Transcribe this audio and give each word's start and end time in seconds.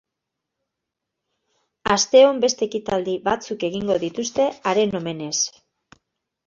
Asteon 1.97 2.41
beste 2.47 2.67
ekitaldi 2.69 3.15
batzuk 3.29 3.67
egingo 3.71 4.01
dituzte 4.07 4.51
haren 4.73 5.03
omenez. 5.03 5.35